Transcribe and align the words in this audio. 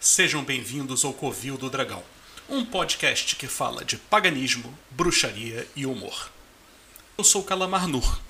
Sejam 0.00 0.44
bem-vindos 0.44 1.04
ao 1.04 1.12
Covil 1.12 1.58
do 1.58 1.68
Dragão, 1.68 2.04
um 2.48 2.64
podcast 2.64 3.34
que 3.34 3.48
fala 3.48 3.84
de 3.84 3.96
paganismo, 3.96 4.72
bruxaria 4.92 5.66
e 5.74 5.86
humor. 5.86 6.30
Eu 7.18 7.24
sou 7.24 7.42
Calamar 7.42 7.88
Nur, 7.88 8.20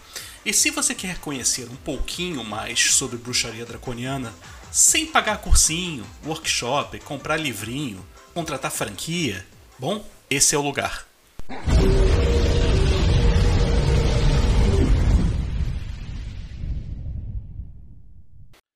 e 0.46 0.54
se 0.54 0.70
você 0.70 0.94
quer 0.94 1.18
conhecer 1.18 1.68
um 1.68 1.76
pouquinho 1.76 2.42
mais 2.42 2.94
sobre 2.94 3.18
bruxaria 3.18 3.66
draconiana, 3.66 4.34
sem 4.72 5.04
pagar 5.08 5.42
cursinho, 5.42 6.06
workshop, 6.24 7.00
comprar 7.00 7.36
livrinho, 7.36 8.02
contratar 8.32 8.70
franquia, 8.70 9.46
bom, 9.78 10.02
esse 10.30 10.54
é 10.54 10.58
o 10.58 10.62
lugar. 10.62 11.06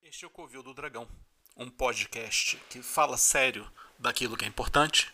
Este 0.03 0.25
é 0.25 0.27
o 0.27 0.29
Covil 0.29 0.61
do 0.61 0.75
Dragão, 0.75 1.07
um 1.55 1.69
podcast 1.69 2.59
que 2.69 2.81
fala 2.81 3.17
sério 3.17 3.69
daquilo 3.99 4.35
que 4.35 4.45
é 4.45 4.47
importante, 4.47 5.11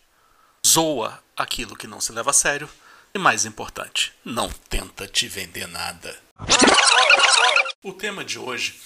zoa 0.65 1.21
aquilo 1.35 1.75
que 1.75 1.87
não 1.87 1.99
se 1.99 2.11
leva 2.11 2.29
a 2.29 2.33
sério 2.33 2.69
e, 3.13 3.19
mais 3.19 3.45
importante, 3.45 4.13
não 4.23 4.49
tenta 4.49 5.07
te 5.07 5.27
vender 5.27 5.67
nada. 5.67 6.17
O 7.83 7.93
tema 7.93 8.23
de 8.23 8.39
hoje 8.39 8.79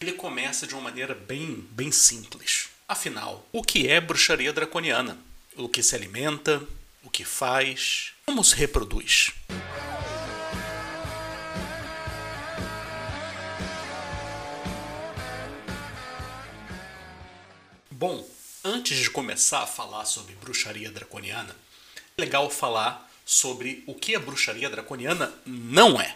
ele 0.00 0.12
começa 0.12 0.66
de 0.66 0.74
uma 0.74 0.82
maneira 0.82 1.14
bem, 1.14 1.66
bem 1.70 1.92
simples. 1.92 2.68
Afinal, 2.88 3.46
o 3.52 3.62
que 3.62 3.88
é 3.88 4.00
bruxaria 4.00 4.52
draconiana? 4.52 5.18
O 5.56 5.68
que 5.68 5.82
se 5.82 5.94
alimenta? 5.94 6.62
O 7.02 7.10
que 7.10 7.24
faz? 7.24 8.12
Como 8.26 8.42
se 8.42 8.54
reproduz? 8.54 9.32
Bom, 18.06 18.22
antes 18.62 18.98
de 18.98 19.08
começar 19.08 19.62
a 19.62 19.66
falar 19.66 20.04
sobre 20.04 20.34
bruxaria 20.34 20.90
draconiana, 20.90 21.56
é 21.96 22.20
legal 22.20 22.50
falar 22.50 23.10
sobre 23.24 23.82
o 23.86 23.94
que 23.94 24.14
a 24.14 24.20
bruxaria 24.20 24.68
draconiana 24.68 25.32
não 25.46 25.98
é. 25.98 26.14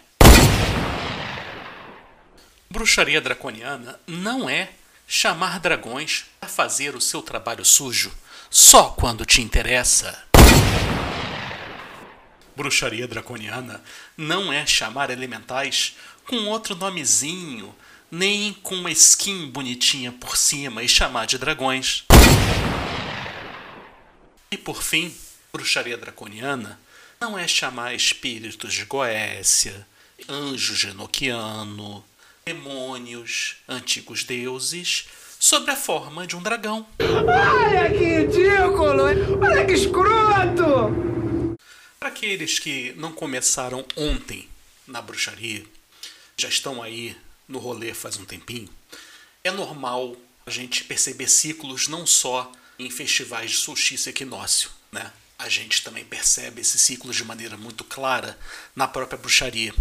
Bruxaria 2.69 3.19
draconiana 3.19 3.99
não 4.05 4.47
é 4.47 4.69
chamar 5.07 5.59
dragões 5.59 6.25
para 6.39 6.47
fazer 6.47 6.95
o 6.95 7.01
seu 7.01 7.23
trabalho 7.23 7.65
sujo 7.65 8.15
só 8.51 8.91
quando 8.91 9.25
te 9.25 9.41
interessa. 9.41 10.23
Bruxaria 12.55 13.07
draconiana 13.07 13.83
não 14.15 14.53
é 14.53 14.63
chamar 14.63 15.09
elementais 15.09 15.97
com 16.27 16.45
outro 16.45 16.75
nomezinho, 16.75 17.75
nem 18.11 18.53
com 18.53 18.75
uma 18.75 18.91
skin 18.91 19.47
bonitinha 19.47 20.11
por 20.11 20.35
cima 20.35 20.83
e 20.83 20.89
chamar 20.89 21.25
de 21.25 21.37
dragões. 21.37 22.05
E 24.51 24.57
por 24.57 24.81
fim, 24.81 25.13
bruxaria 25.53 25.97
draconiana 25.97 26.79
não 27.21 27.37
é 27.37 27.47
chamar 27.47 27.93
espíritos 27.93 28.73
de 28.73 28.85
Goécia, 28.85 29.85
anjo 30.27 30.75
genoquiano, 30.75 32.03
demônios, 32.45 33.57
antigos 33.67 34.23
deuses, 34.23 35.07
sob 35.39 35.69
a 35.69 35.75
forma 35.75 36.25
de 36.25 36.35
um 36.35 36.41
dragão. 36.41 36.87
Olha 36.99 37.89
que 37.91 38.03
ridículo! 38.03 39.03
Olha 39.41 39.65
que 39.65 39.73
escroto! 39.73 41.57
Para 41.99 42.09
aqueles 42.09 42.57
que 42.57 42.93
não 42.97 43.11
começaram 43.11 43.85
ontem 43.95 44.49
na 44.87 45.01
bruxaria, 45.01 45.63
já 46.37 46.47
estão 46.47 46.81
aí 46.81 47.15
no 47.49 47.59
rolê 47.59 47.93
faz 47.93 48.15
um 48.15 48.23
tempinho, 48.23 48.69
é 49.43 49.51
normal 49.51 50.15
a 50.45 50.49
gente 50.49 50.85
perceber 50.85 51.27
ciclos 51.27 51.89
não 51.89 52.07
só 52.07 52.49
em 52.77 52.89
festivais 52.89 53.51
de 53.51 53.57
solstício 53.57 54.09
e 54.09 54.11
equinócio, 54.11 54.69
né? 54.91 55.11
A 55.37 55.49
gente 55.49 55.83
também 55.83 56.05
percebe 56.05 56.61
esses 56.61 56.81
ciclos 56.81 57.15
de 57.17 57.25
maneira 57.25 57.57
muito 57.57 57.83
clara 57.83 58.39
na 58.73 58.87
própria 58.87 59.17
bruxaria 59.17 59.73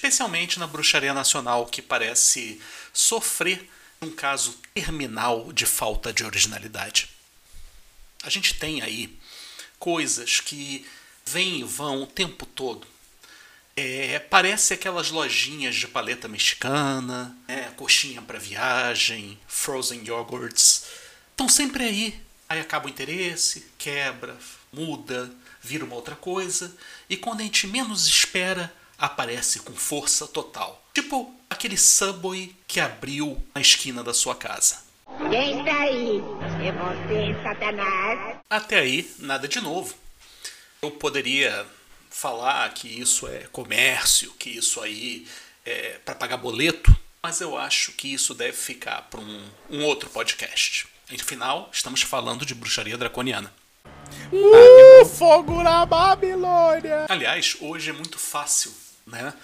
especialmente 0.00 0.58
na 0.58 0.66
bruxaria 0.66 1.12
nacional, 1.12 1.66
que 1.66 1.82
parece 1.82 2.58
sofrer 2.90 3.68
um 4.00 4.10
caso 4.10 4.58
terminal 4.72 5.52
de 5.52 5.66
falta 5.66 6.10
de 6.10 6.24
originalidade. 6.24 7.10
A 8.22 8.30
gente 8.30 8.54
tem 8.54 8.80
aí 8.80 9.14
coisas 9.78 10.40
que 10.40 10.86
vêm 11.26 11.60
e 11.60 11.64
vão 11.64 12.02
o 12.02 12.06
tempo 12.06 12.46
todo. 12.46 12.86
É, 13.76 14.18
parece 14.18 14.74
aquelas 14.74 15.10
lojinhas 15.10 15.74
de 15.74 15.88
paleta 15.88 16.28
mexicana, 16.28 17.36
né, 17.48 17.72
coxinha 17.76 18.20
para 18.20 18.38
viagem, 18.38 19.38
frozen 19.46 20.04
yogurts. 20.04 20.86
Estão 21.30 21.48
sempre 21.48 21.84
aí. 21.84 22.20
Aí 22.48 22.60
acaba 22.60 22.86
o 22.86 22.90
interesse, 22.90 23.70
quebra, 23.78 24.36
muda, 24.72 25.30
vira 25.62 25.84
uma 25.84 25.94
outra 25.94 26.16
coisa. 26.16 26.76
E 27.08 27.16
quando 27.16 27.40
a 27.40 27.44
gente 27.44 27.66
menos 27.66 28.06
espera, 28.06 28.72
aparece 28.98 29.60
com 29.60 29.72
força 29.72 30.26
total. 30.26 30.84
Tipo 30.92 31.32
aquele 31.48 31.76
subway 31.76 32.54
que 32.66 32.80
abriu 32.80 33.40
na 33.54 33.60
esquina 33.60 34.02
da 34.02 34.12
sua 34.12 34.34
casa. 34.34 34.78
Quem 35.30 35.58
está 35.58 35.78
aí? 35.80 36.20
É 36.64 36.72
você, 36.72 37.42
Satanás? 37.42 38.38
Até 38.48 38.78
aí, 38.78 39.10
nada 39.18 39.46
de 39.48 39.60
novo. 39.60 39.94
Eu 40.82 40.90
poderia 40.90 41.66
falar 42.10 42.72
que 42.74 42.88
isso 42.88 43.26
é 43.26 43.46
comércio, 43.52 44.32
que 44.32 44.50
isso 44.50 44.80
aí 44.80 45.26
é 45.64 45.98
para 46.04 46.14
pagar 46.14 46.36
boleto, 46.36 46.94
mas 47.22 47.40
eu 47.40 47.56
acho 47.56 47.92
que 47.92 48.12
isso 48.12 48.34
deve 48.34 48.56
ficar 48.56 49.02
para 49.02 49.20
um, 49.20 49.48
um 49.70 49.84
outro 49.84 50.10
podcast. 50.10 50.86
Afinal, 51.12 51.70
estamos 51.72 52.02
falando 52.02 52.44
de 52.44 52.54
bruxaria 52.54 52.96
draconiana. 52.96 53.52
Uh, 54.32 55.04
fogo 55.06 55.62
na 55.62 55.86
Babilônia! 55.86 57.06
Aliás, 57.08 57.56
hoje 57.60 57.90
é 57.90 57.92
muito 57.92 58.18
fácil 58.18 58.72
né? 59.10 59.34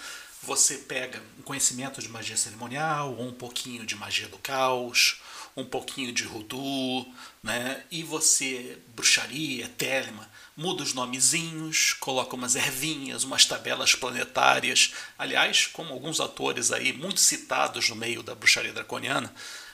Você 0.42 0.78
pega 0.78 1.20
um 1.38 1.42
conhecimento 1.42 2.00
de 2.00 2.08
magia 2.08 2.36
cerimonial, 2.36 3.14
ou 3.14 3.26
um 3.26 3.32
pouquinho 3.32 3.84
de 3.84 3.96
magia 3.96 4.28
do 4.28 4.38
caos, 4.38 5.20
um 5.56 5.64
pouquinho 5.64 6.12
de 6.12 6.22
Rudu, 6.24 7.06
né? 7.42 7.82
E 7.90 8.02
você, 8.02 8.78
bruxaria, 8.94 9.68
telema, 9.70 10.28
muda 10.54 10.82
os 10.82 10.92
nomezinhos, 10.92 11.94
coloca 11.94 12.36
umas 12.36 12.54
ervinhas, 12.54 13.24
umas 13.24 13.46
tabelas 13.46 13.94
planetárias. 13.94 14.92
Aliás, 15.18 15.66
como 15.66 15.94
alguns 15.94 16.20
atores 16.20 16.70
aí 16.70 16.92
muito 16.92 17.20
citados 17.20 17.88
no 17.88 17.96
meio 17.96 18.22
da 18.22 18.34
bruxaria 18.34 18.72
draconiana, 18.72 19.32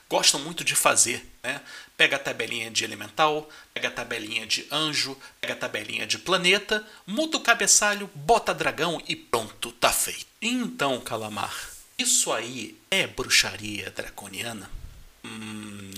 gostam 0.08 0.38
muito 0.40 0.62
de 0.62 0.76
fazer. 0.76 1.26
Né? 1.42 1.60
Pega 1.96 2.16
a 2.16 2.20
tabelinha 2.20 2.70
de 2.70 2.84
elemental, 2.84 3.48
pega 3.74 3.88
a 3.88 3.90
tabelinha 3.90 4.46
de 4.46 4.66
anjo, 4.70 5.16
pega 5.40 5.54
a 5.54 5.56
tabelinha 5.56 6.06
de 6.06 6.18
planeta, 6.18 6.86
muda 7.06 7.38
o 7.38 7.40
cabeçalho, 7.40 8.10
bota 8.14 8.54
dragão 8.54 9.02
e 9.08 9.16
pronto, 9.16 9.72
tá 9.72 9.92
feito. 9.92 10.26
Então, 10.40 11.00
Calamar, 11.00 11.54
isso 11.98 12.32
aí 12.32 12.78
é 12.90 13.06
bruxaria 13.06 13.90
draconiana? 13.90 14.81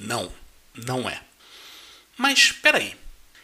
Não, 0.02 0.32
não 0.74 1.08
é. 1.08 1.20
Mas 2.16 2.52
peraí, 2.52 2.96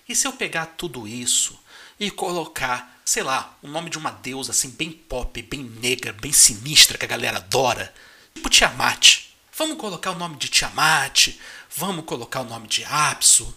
e 0.08 0.14
se 0.14 0.26
eu 0.26 0.32
pegar 0.32 0.66
tudo 0.66 1.06
isso 1.06 1.58
e 1.98 2.10
colocar, 2.10 3.00
sei 3.04 3.22
lá, 3.22 3.56
o 3.62 3.68
nome 3.68 3.90
de 3.90 3.98
uma 3.98 4.10
deusa 4.10 4.52
assim 4.52 4.70
bem 4.70 4.90
pop, 4.90 5.40
bem 5.42 5.62
negra, 5.62 6.12
bem 6.12 6.32
sinistra 6.32 6.98
que 6.98 7.04
a 7.04 7.08
galera 7.08 7.38
adora, 7.38 7.92
tipo 8.34 8.48
Tiamat? 8.48 9.26
Vamos 9.56 9.76
colocar 9.78 10.12
o 10.12 10.18
nome 10.18 10.36
de 10.36 10.48
Tiamat, 10.48 11.28
vamos 11.76 12.04
colocar 12.04 12.40
o 12.40 12.44
nome 12.44 12.66
de 12.66 12.84
Apso. 12.84 13.56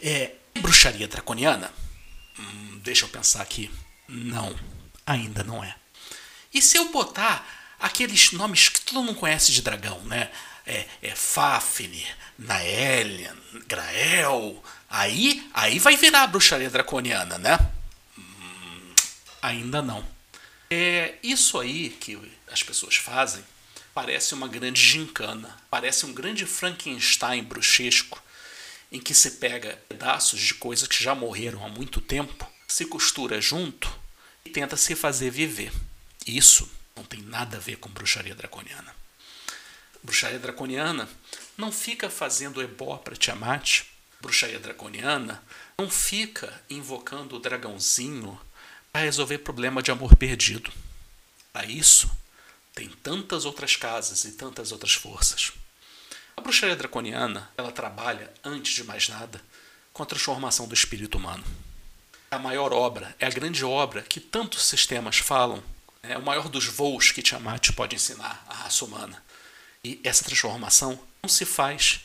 É 0.00 0.34
bruxaria 0.60 1.08
draconiana? 1.08 1.72
Hum, 2.38 2.80
deixa 2.82 3.04
eu 3.04 3.08
pensar 3.08 3.42
aqui. 3.42 3.70
Não, 4.08 4.54
ainda 5.06 5.42
não 5.42 5.62
é. 5.64 5.74
E 6.52 6.62
se 6.62 6.76
eu 6.76 6.90
botar 6.90 7.46
aqueles 7.78 8.32
nomes 8.32 8.68
que 8.68 8.80
todo 8.80 9.02
mundo 9.02 9.18
conhece 9.18 9.52
de 9.52 9.62
dragão, 9.62 10.00
né? 10.02 10.30
É, 10.68 10.86
é 11.00 11.14
Fafnir, 11.14 12.06
Naelian, 12.38 13.34
Grael. 13.66 14.62
Aí, 14.90 15.50
aí 15.54 15.78
vai 15.78 15.96
virar 15.96 16.26
bruxaria 16.26 16.68
draconiana, 16.68 17.38
né? 17.38 17.58
Hum, 18.18 18.94
ainda 19.40 19.80
não. 19.80 20.06
É 20.70 21.14
isso 21.22 21.58
aí 21.58 21.88
que 21.88 22.18
as 22.52 22.62
pessoas 22.62 22.96
fazem 22.96 23.42
parece 23.94 24.34
uma 24.34 24.46
grande 24.46 24.80
gincana, 24.80 25.56
parece 25.70 26.04
um 26.04 26.12
grande 26.12 26.44
Frankenstein 26.44 27.42
bruxesco, 27.42 28.22
em 28.92 29.00
que 29.00 29.14
se 29.14 29.32
pega 29.32 29.82
pedaços 29.88 30.38
de 30.38 30.54
coisas 30.54 30.86
que 30.86 31.02
já 31.02 31.14
morreram 31.14 31.64
há 31.64 31.68
muito 31.68 32.00
tempo, 32.00 32.48
se 32.68 32.84
costura 32.84 33.40
junto 33.40 33.90
e 34.44 34.50
tenta 34.50 34.76
se 34.76 34.94
fazer 34.94 35.30
viver. 35.30 35.72
Isso 36.26 36.70
não 36.94 37.04
tem 37.04 37.22
nada 37.22 37.56
a 37.56 37.60
ver 37.60 37.76
com 37.76 37.88
bruxaria 37.88 38.34
draconiana. 38.34 38.94
Bruxaria 40.02 40.38
draconiana 40.38 41.08
não 41.56 41.72
fica 41.72 42.08
fazendo 42.08 42.62
ebó 42.62 42.96
para 42.96 43.16
Tiamat. 43.16 43.82
Bruxaria 44.20 44.58
draconiana 44.58 45.42
não 45.78 45.90
fica 45.90 46.62
invocando 46.68 47.36
o 47.36 47.40
dragãozinho 47.40 48.38
para 48.92 49.02
resolver 49.02 49.38
problema 49.38 49.82
de 49.82 49.90
amor 49.90 50.16
perdido. 50.16 50.72
Para 51.52 51.66
isso, 51.66 52.10
tem 52.74 52.88
tantas 52.88 53.44
outras 53.44 53.76
casas 53.76 54.24
e 54.24 54.32
tantas 54.32 54.72
outras 54.72 54.94
forças. 54.94 55.52
A 56.36 56.40
bruxaria 56.40 56.76
draconiana, 56.76 57.50
ela 57.56 57.72
trabalha, 57.72 58.32
antes 58.44 58.72
de 58.72 58.84
mais 58.84 59.08
nada, 59.08 59.42
com 59.92 60.04
a 60.04 60.06
transformação 60.06 60.68
do 60.68 60.74
espírito 60.74 61.18
humano. 61.18 61.44
A 62.30 62.38
maior 62.38 62.72
obra, 62.72 63.16
é 63.18 63.26
a 63.26 63.30
grande 63.30 63.64
obra 63.64 64.02
que 64.02 64.20
tantos 64.20 64.64
sistemas 64.64 65.18
falam, 65.18 65.62
é 66.02 66.16
o 66.16 66.22
maior 66.22 66.48
dos 66.48 66.66
voos 66.66 67.10
que 67.10 67.22
Tiamat 67.22 67.72
pode 67.72 67.96
ensinar 67.96 68.44
à 68.48 68.54
raça 68.54 68.84
humana. 68.84 69.20
E 69.84 70.00
essa 70.04 70.24
transformação 70.24 70.98
não 71.22 71.28
se 71.28 71.44
faz 71.44 72.00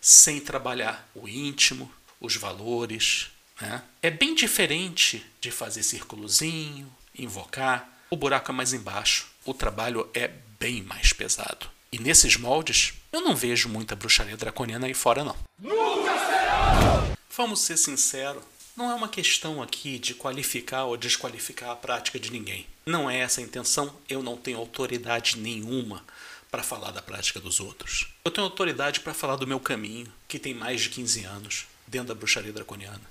sem 0.00 0.40
trabalhar 0.40 1.08
o 1.14 1.28
íntimo, 1.28 1.90
os 2.20 2.36
valores. 2.36 3.28
Né? 3.60 3.82
É 4.02 4.10
bem 4.10 4.34
diferente 4.34 5.24
de 5.40 5.50
fazer 5.50 5.82
círculozinho, 5.82 6.92
invocar. 7.16 7.88
O 8.10 8.16
buraco 8.16 8.50
é 8.50 8.54
mais 8.54 8.72
embaixo. 8.72 9.26
O 9.44 9.52
trabalho 9.52 10.08
é 10.14 10.30
bem 10.58 10.82
mais 10.82 11.12
pesado. 11.12 11.68
E 11.90 11.98
nesses 11.98 12.36
moldes, 12.36 12.94
eu 13.12 13.20
não 13.20 13.34
vejo 13.34 13.68
muita 13.68 13.96
bruxaria 13.96 14.36
draconiana 14.36 14.86
aí 14.86 14.94
fora, 14.94 15.24
não. 15.24 15.36
Nunca 15.58 16.18
será! 16.18 17.16
Vamos 17.34 17.60
ser 17.60 17.76
sinceros, 17.76 18.42
não 18.76 18.90
é 18.90 18.94
uma 18.94 19.08
questão 19.08 19.62
aqui 19.62 19.98
de 19.98 20.14
qualificar 20.14 20.84
ou 20.84 20.96
desqualificar 20.96 21.70
a 21.70 21.76
prática 21.76 22.18
de 22.18 22.30
ninguém. 22.30 22.66
Não 22.84 23.08
é 23.08 23.18
essa 23.18 23.40
a 23.40 23.44
intenção, 23.44 23.94
eu 24.08 24.22
não 24.22 24.36
tenho 24.36 24.58
autoridade 24.58 25.38
nenhuma 25.38 26.04
para 26.50 26.62
falar 26.62 26.90
da 26.90 27.02
prática 27.02 27.40
dos 27.40 27.60
outros. 27.60 28.08
Eu 28.24 28.30
tenho 28.30 28.46
autoridade 28.46 29.00
para 29.00 29.14
falar 29.14 29.36
do 29.36 29.46
meu 29.46 29.60
caminho, 29.60 30.10
que 30.26 30.38
tem 30.38 30.54
mais 30.54 30.80
de 30.80 30.90
15 30.90 31.24
anos, 31.24 31.66
dentro 31.86 32.08
da 32.08 32.14
bruxaria 32.14 32.52
draconiana. 32.52 33.02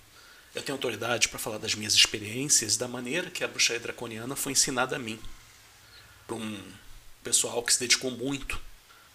Eu 0.55 0.63
tenho 0.63 0.75
autoridade 0.75 1.29
para 1.29 1.37
falar 1.37 1.59
das 1.59 1.75
minhas 1.75 1.93
experiências, 1.93 2.77
da 2.77 2.87
maneira 2.87 3.29
que 3.29 3.43
a 3.43 3.47
bruxaria 3.47 3.79
draconiana 3.79 4.35
foi 4.35 4.53
ensinada 4.53 4.95
a 4.95 4.99
mim. 4.99 5.19
Por 6.25 6.37
um 6.37 6.63
pessoal 7.23 7.61
que 7.61 7.73
se 7.73 7.79
dedicou 7.79 8.09
muito 8.09 8.59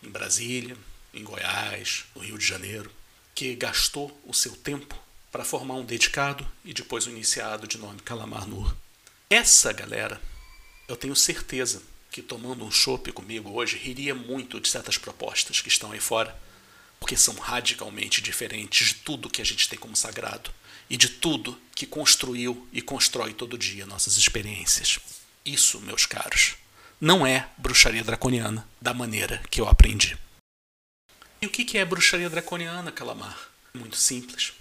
em 0.02 0.08
Brasília, 0.08 0.76
em 1.12 1.24
Goiás, 1.24 2.04
no 2.14 2.22
Rio 2.22 2.38
de 2.38 2.46
Janeiro, 2.46 2.90
que 3.34 3.54
gastou 3.54 4.16
o 4.24 4.32
seu 4.32 4.54
tempo 4.56 4.96
para 5.30 5.44
formar 5.44 5.74
um 5.74 5.84
dedicado 5.84 6.46
e 6.64 6.72
depois 6.72 7.06
um 7.06 7.10
iniciado 7.10 7.66
de 7.66 7.78
nome 7.78 8.00
Calamar 8.02 8.46
Nur. 8.46 8.74
Essa 9.28 9.72
galera, 9.72 10.20
eu 10.86 10.96
tenho 10.96 11.16
certeza 11.16 11.82
que 12.12 12.20
tomando 12.20 12.62
um 12.62 12.70
chopp 12.70 13.10
comigo 13.10 13.50
hoje 13.50 13.78
riria 13.78 14.14
muito 14.14 14.60
de 14.60 14.68
certas 14.68 14.98
propostas 14.98 15.62
que 15.62 15.68
estão 15.68 15.92
aí 15.92 15.98
fora, 15.98 16.38
porque 17.00 17.16
são 17.16 17.34
radicalmente 17.34 18.20
diferentes 18.20 18.88
de 18.88 18.94
tudo 18.96 19.30
que 19.30 19.40
a 19.40 19.44
gente 19.44 19.66
tem 19.66 19.78
como 19.78 19.96
sagrado 19.96 20.52
e 20.90 20.96
de 20.98 21.08
tudo 21.08 21.58
que 21.74 21.86
construiu 21.86 22.68
e 22.70 22.82
constrói 22.82 23.32
todo 23.32 23.56
dia 23.56 23.86
nossas 23.86 24.18
experiências. 24.18 24.98
Isso, 25.42 25.80
meus 25.80 26.04
caros, 26.04 26.56
não 27.00 27.26
é 27.26 27.48
bruxaria 27.56 28.04
draconiana 28.04 28.68
da 28.78 28.92
maneira 28.92 29.42
que 29.50 29.60
eu 29.60 29.66
aprendi. 29.66 30.16
E 31.40 31.46
o 31.46 31.50
que 31.50 31.78
é 31.78 31.84
bruxaria 31.84 32.28
draconiana, 32.28 32.92
Calamar? 32.92 33.48
Muito 33.72 33.96
simples. 33.96 34.52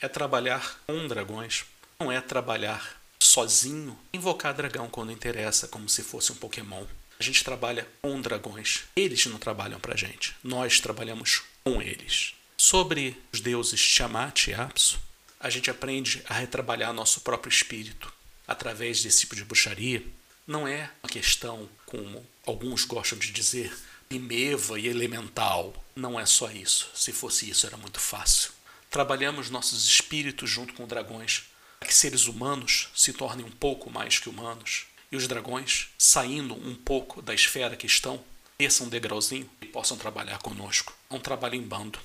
É 0.00 0.06
trabalhar 0.06 0.80
com 0.86 1.08
dragões, 1.08 1.64
não 1.98 2.10
é 2.10 2.20
trabalhar 2.20 3.02
sozinho, 3.34 3.98
invocar 4.12 4.54
dragão 4.54 4.88
quando 4.88 5.10
interessa, 5.10 5.66
como 5.66 5.88
se 5.88 6.04
fosse 6.04 6.30
um 6.30 6.36
Pokémon. 6.36 6.86
A 7.18 7.22
gente 7.22 7.42
trabalha 7.42 7.88
com 8.00 8.20
dragões. 8.20 8.84
Eles 8.94 9.26
não 9.26 9.38
trabalham 9.38 9.80
pra 9.80 9.96
gente. 9.96 10.36
Nós 10.42 10.78
trabalhamos 10.78 11.42
com 11.64 11.82
eles. 11.82 12.34
Sobre 12.56 13.20
os 13.32 13.40
deuses 13.40 13.82
Tiamat 13.82 14.46
e 14.46 14.54
Apsu, 14.54 15.00
a 15.40 15.50
gente 15.50 15.68
aprende 15.68 16.22
a 16.28 16.34
retrabalhar 16.34 16.92
nosso 16.92 17.22
próprio 17.22 17.50
espírito 17.50 18.12
através 18.46 19.02
desse 19.02 19.22
tipo 19.22 19.34
de 19.34 19.44
bruxaria. 19.44 20.06
Não 20.46 20.68
é 20.68 20.88
uma 21.02 21.08
questão, 21.10 21.68
como 21.86 22.24
alguns 22.46 22.84
gostam 22.84 23.18
de 23.18 23.32
dizer, 23.32 23.76
primeva 24.08 24.78
e 24.78 24.86
elemental. 24.86 25.84
Não 25.96 26.20
é 26.20 26.24
só 26.24 26.52
isso. 26.52 26.88
Se 26.94 27.10
fosse 27.10 27.50
isso, 27.50 27.66
era 27.66 27.76
muito 27.76 27.98
fácil. 27.98 28.52
Trabalhamos 28.88 29.50
nossos 29.50 29.84
espíritos 29.86 30.48
junto 30.48 30.72
com 30.74 30.86
dragões 30.86 31.48
que 31.80 31.94
seres 31.94 32.26
humanos 32.26 32.88
se 32.94 33.12
tornem 33.12 33.44
um 33.44 33.50
pouco 33.50 33.90
mais 33.90 34.18
que 34.18 34.28
humanos 34.28 34.86
e 35.10 35.16
os 35.16 35.28
dragões, 35.28 35.88
saindo 35.98 36.54
um 36.54 36.74
pouco 36.74 37.22
da 37.22 37.34
esfera 37.34 37.76
que 37.76 37.86
estão, 37.86 38.22
desçam 38.58 38.86
um 38.86 38.90
degrauzinho 38.90 39.48
e 39.60 39.66
possam 39.66 39.96
trabalhar 39.96 40.38
conosco. 40.38 40.92
É 41.08 41.14
um 41.14 41.20
trabalho 41.20 41.54
em 41.54 41.62
bando, 41.62 41.98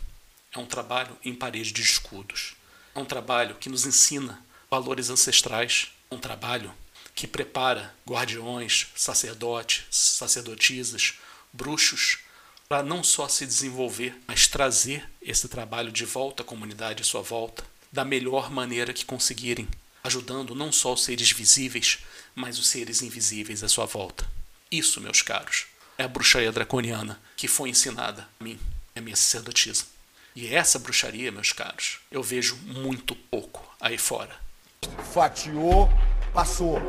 é 0.54 0.60
um 0.60 0.66
trabalho 0.66 1.18
em 1.24 1.33
parede 1.33 1.71
de 1.71 1.81
escudos, 1.81 2.56
é 2.94 3.00
um 3.00 3.06
trabalho 3.06 3.56
que 3.56 3.69
nos 3.69 3.86
ensina 3.86 4.44
valores 4.69 5.10
ancestrais, 5.10 5.92
é 6.10 6.16
um 6.16 6.19
trabalho 6.19 6.74
que 7.16 7.27
prepara 7.27 7.94
guardiões, 8.07 8.88
sacerdotes, 8.95 9.86
sacerdotisas, 9.89 11.16
bruxos 11.51 12.19
para 12.69 12.83
não 12.83 13.04
só 13.04 13.27
se 13.27 13.48
desenvolver, 13.48 14.16
mas 14.27 14.48
trazer 14.48 15.10
esse 15.19 15.48
trabalho 15.48 15.92
de 15.92 16.06
volta 16.06 16.44
à 16.44 16.45
comunidade 16.45 17.01
à 17.01 17.04
sua 17.04 17.24
volta, 17.24 17.66
da 17.92 18.06
melhor 18.06 18.52
maneira 18.52 18.94
que 18.94 19.06
conseguirem, 19.06 19.68
ajudando 20.04 20.56
não 20.56 20.72
só 20.72 20.94
os 20.94 21.04
seres 21.04 21.32
visíveis, 21.32 22.00
mas 22.36 22.60
os 22.60 22.68
seres 22.68 23.02
invisíveis 23.02 23.64
à 23.64 23.68
sua 23.68 23.86
volta. 23.86 24.28
Isso, 24.72 25.02
meus 25.02 25.22
caros, 25.22 25.66
é 25.98 26.04
a 26.04 26.08
bruxaria 26.08 26.52
draconiana 26.52 27.20
que 27.36 27.48
foi 27.48 27.70
ensinada 27.70 28.28
a 28.40 28.44
mim, 28.44 28.60
a 28.96 29.02
minha 29.02 29.16
sacerdotisa. 29.16 29.86
E 30.36 30.48
essa 30.54 30.80
bruxaria, 30.80 31.32
meus 31.32 31.52
caros, 31.52 32.00
eu 32.12 32.22
vejo 32.22 32.56
muito 32.58 33.16
pouco 33.16 33.76
aí 33.82 33.98
fora. 33.98 34.34
Fatiou, 35.12 35.90
passou. 36.34 36.80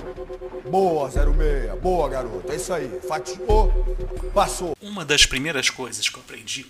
Boa, 0.71 1.11
06. 1.11 1.81
Boa, 1.81 2.09
garoto. 2.09 2.53
É 2.53 2.57
isso 2.57 2.73
aí. 2.73 3.01
Fatiou, 3.09 3.73
passou. 4.33 4.77
Uma 4.81 5.05
das 5.05 5.27
primeiras 5.27 5.71
coisas 5.71 6.09
que 6.09 6.17
eu 6.17 6.23
aprendi 6.23 6.67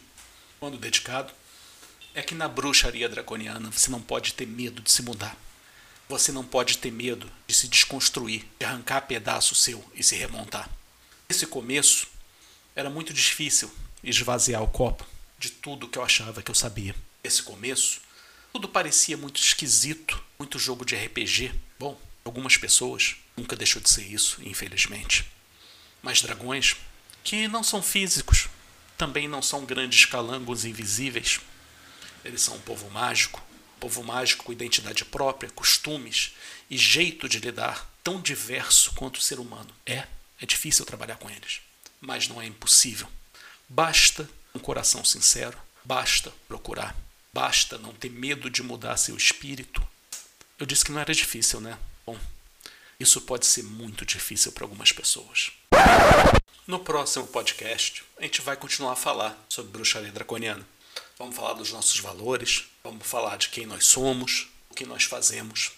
quando 0.58 0.78
dedicado 0.78 1.32
é 2.14 2.22
que 2.22 2.34
na 2.34 2.48
bruxaria 2.48 3.08
draconiana 3.08 3.70
você 3.70 3.90
não 3.90 4.00
pode 4.00 4.34
ter 4.34 4.46
medo 4.46 4.82
de 4.82 4.90
se 4.90 5.02
mudar. 5.02 5.36
Você 6.08 6.32
não 6.32 6.44
pode 6.44 6.78
ter 6.78 6.90
medo 6.90 7.30
de 7.46 7.54
se 7.54 7.68
desconstruir, 7.68 8.44
de 8.58 8.66
arrancar 8.66 9.02
pedaço 9.02 9.54
seu 9.54 9.84
e 9.94 10.02
se 10.02 10.16
remontar. 10.16 10.68
Nesse 11.28 11.46
começo, 11.46 12.08
era 12.74 12.90
muito 12.90 13.12
difícil 13.12 13.70
esvaziar 14.02 14.62
o 14.62 14.68
copo 14.68 15.06
de 15.38 15.50
tudo 15.50 15.88
que 15.88 15.98
eu 15.98 16.02
achava 16.02 16.42
que 16.42 16.50
eu 16.50 16.54
sabia. 16.54 16.94
Nesse 17.22 17.42
começo, 17.42 18.00
tudo 18.52 18.68
parecia 18.68 19.16
muito 19.16 19.40
esquisito, 19.40 20.20
muito 20.38 20.58
jogo 20.58 20.84
de 20.84 20.96
RPG. 20.96 21.54
Bom, 21.78 22.00
algumas 22.24 22.56
pessoas 22.56 23.16
nunca 23.36 23.54
deixou 23.54 23.80
de 23.80 23.88
ser 23.88 24.02
isso, 24.02 24.38
infelizmente. 24.42 25.24
Mas 26.02 26.20
dragões, 26.20 26.76
que 27.22 27.46
não 27.46 27.62
são 27.62 27.80
físicos, 27.80 28.48
também 28.98 29.28
não 29.28 29.40
são 29.40 29.64
grandes 29.64 30.04
calangos 30.04 30.64
invisíveis, 30.64 31.40
eles 32.24 32.42
são 32.42 32.56
um 32.56 32.60
povo 32.60 32.90
mágico, 32.90 33.42
povo 33.80 34.02
mágico 34.04 34.44
com 34.44 34.52
identidade 34.52 35.04
própria, 35.04 35.50
costumes 35.50 36.34
e 36.68 36.76
jeito 36.76 37.28
de 37.28 37.40
lidar 37.40 37.90
tão 38.04 38.20
diverso 38.20 38.92
quanto 38.94 39.16
o 39.16 39.22
ser 39.22 39.40
humano. 39.40 39.74
É, 39.86 40.06
é 40.40 40.46
difícil 40.46 40.84
trabalhar 40.84 41.16
com 41.16 41.30
eles, 41.30 41.60
mas 42.00 42.28
não 42.28 42.40
é 42.40 42.46
impossível. 42.46 43.08
Basta 43.68 44.28
um 44.54 44.58
coração 44.58 45.04
sincero, 45.04 45.58
basta 45.84 46.32
procurar, 46.46 46.94
basta 47.32 47.78
não 47.78 47.94
ter 47.94 48.10
medo 48.10 48.50
de 48.50 48.62
mudar 48.62 48.96
seu 48.96 49.16
espírito. 49.16 49.82
Eu 50.58 50.66
disse 50.66 50.84
que 50.84 50.92
não 50.92 51.00
era 51.00 51.14
difícil, 51.14 51.60
né? 51.60 51.78
Bom, 52.04 52.18
isso 52.98 53.22
pode 53.22 53.46
ser 53.46 53.62
muito 53.62 54.04
difícil 54.04 54.52
para 54.52 54.64
algumas 54.64 54.92
pessoas. 54.92 55.52
No 56.66 56.78
próximo 56.80 57.26
podcast, 57.26 58.04
a 58.18 58.22
gente 58.22 58.42
vai 58.42 58.56
continuar 58.56 58.92
a 58.92 58.96
falar 58.96 59.36
sobre 59.48 59.72
bruxaria 59.72 60.12
draconiana. 60.12 60.66
Vamos 61.20 61.36
falar 61.36 61.52
dos 61.52 61.70
nossos 61.70 62.00
valores, 62.00 62.64
vamos 62.82 63.06
falar 63.06 63.36
de 63.36 63.50
quem 63.50 63.66
nós 63.66 63.84
somos, 63.84 64.48
o 64.70 64.74
que 64.74 64.86
nós 64.86 65.04
fazemos. 65.04 65.72